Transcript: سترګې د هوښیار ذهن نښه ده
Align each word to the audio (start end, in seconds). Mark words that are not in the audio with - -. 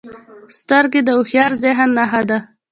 سترګې 0.59 1.01
د 1.03 1.09
هوښیار 1.17 1.51
ذهن 1.63 1.89
نښه 1.97 2.21
ده 2.29 2.37